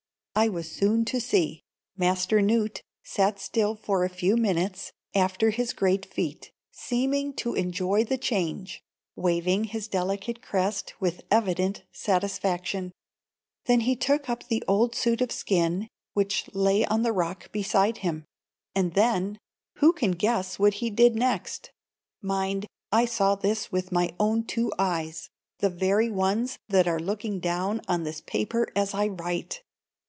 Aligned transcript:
I 0.33 0.47
was 0.47 0.71
soon 0.71 1.03
to 1.05 1.19
see. 1.19 1.61
Master 1.97 2.41
Newt 2.41 2.81
sat 3.03 3.37
still 3.37 3.75
for 3.75 4.03
a 4.03 4.09
few 4.09 4.35
minutes 4.37 4.93
after 5.13 5.49
his 5.49 5.73
great 5.73 6.05
feat, 6.05 6.51
seeming 6.71 7.33
to 7.35 7.53
enjoy 7.53 8.05
the 8.05 8.17
change, 8.17 8.81
waving 9.15 9.65
his 9.65 9.89
delicate 9.89 10.41
crest 10.41 10.93
with 11.01 11.21
evident 11.29 11.83
satisfaction; 11.91 12.91
then 13.65 13.81
he 13.81 13.95
took 13.95 14.29
up 14.29 14.47
the 14.47 14.63
old 14.69 14.95
suit 14.95 15.21
of 15.21 15.33
skin, 15.33 15.89
which 16.13 16.49
lay 16.55 16.85
on 16.85 17.03
the 17.03 17.13
rock 17.13 17.51
beside 17.51 17.97
him. 17.97 18.23
And 18.73 18.93
then,—who 18.93 19.91
can 19.93 20.11
guess 20.11 20.57
what 20.57 20.75
he 20.75 20.89
did 20.89 21.13
next? 21.13 21.71
Mind, 22.21 22.65
I 22.91 23.03
saw 23.05 23.35
this 23.35 23.69
with 23.71 23.91
my 23.91 24.15
own 24.17 24.45
two 24.45 24.71
eyes, 24.79 25.29
the 25.59 25.69
very 25.69 26.09
ones 26.09 26.57
that 26.69 26.87
are 26.87 27.01
looking 27.01 27.41
down 27.41 27.81
on 27.87 28.03
this 28.03 28.21
paper 28.21 28.67
as 28.77 28.93
I 28.93 29.07
write. 29.07 29.61